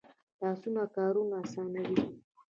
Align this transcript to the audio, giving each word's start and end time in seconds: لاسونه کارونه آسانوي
لاسونه 0.41 0.83
کارونه 0.95 1.35
آسانوي 1.43 1.97